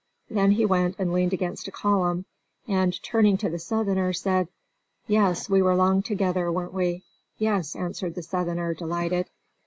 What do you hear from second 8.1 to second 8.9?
the Southerner,